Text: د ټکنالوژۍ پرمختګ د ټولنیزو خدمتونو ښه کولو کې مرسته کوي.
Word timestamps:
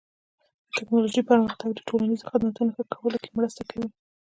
د 0.67 0.67
ټکنالوژۍ 0.77 1.21
پرمختګ 1.31 1.69
د 1.73 1.79
ټولنیزو 1.89 2.29
خدمتونو 2.31 2.69
ښه 2.75 2.83
کولو 2.95 3.17
کې 3.23 3.29
مرسته 3.37 3.61
کوي. 3.69 3.87